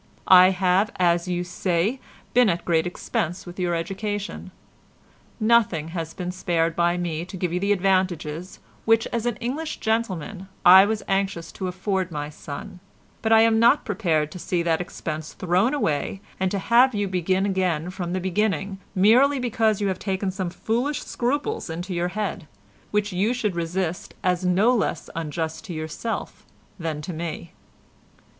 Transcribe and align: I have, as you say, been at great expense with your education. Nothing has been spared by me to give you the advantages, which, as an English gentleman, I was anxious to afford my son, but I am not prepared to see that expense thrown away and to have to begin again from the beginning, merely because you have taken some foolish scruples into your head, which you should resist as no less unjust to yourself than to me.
I 0.27 0.49
have, 0.49 0.89
as 0.95 1.27
you 1.27 1.43
say, 1.43 1.99
been 2.33 2.49
at 2.49 2.65
great 2.65 2.87
expense 2.87 3.45
with 3.45 3.59
your 3.59 3.75
education. 3.75 4.49
Nothing 5.39 5.89
has 5.89 6.15
been 6.15 6.31
spared 6.31 6.75
by 6.75 6.97
me 6.97 7.23
to 7.25 7.37
give 7.37 7.53
you 7.53 7.59
the 7.59 7.71
advantages, 7.71 8.57
which, 8.85 9.05
as 9.13 9.27
an 9.27 9.35
English 9.35 9.77
gentleman, 9.79 10.47
I 10.65 10.85
was 10.85 11.03
anxious 11.07 11.51
to 11.51 11.67
afford 11.67 12.09
my 12.11 12.31
son, 12.31 12.79
but 13.21 13.31
I 13.31 13.41
am 13.41 13.59
not 13.59 13.85
prepared 13.85 14.31
to 14.31 14.39
see 14.39 14.63
that 14.63 14.81
expense 14.81 15.33
thrown 15.33 15.71
away 15.71 16.19
and 16.39 16.49
to 16.49 16.57
have 16.57 16.93
to 16.93 17.07
begin 17.07 17.45
again 17.45 17.91
from 17.91 18.13
the 18.13 18.19
beginning, 18.19 18.79
merely 18.95 19.37
because 19.37 19.81
you 19.81 19.87
have 19.89 19.99
taken 19.99 20.31
some 20.31 20.49
foolish 20.49 21.03
scruples 21.03 21.69
into 21.69 21.93
your 21.93 22.07
head, 22.07 22.47
which 22.89 23.13
you 23.13 23.35
should 23.35 23.55
resist 23.55 24.15
as 24.23 24.43
no 24.43 24.73
less 24.75 25.11
unjust 25.13 25.63
to 25.65 25.73
yourself 25.73 26.43
than 26.79 27.03
to 27.03 27.13
me. 27.13 27.53